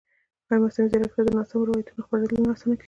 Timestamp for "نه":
2.43-2.49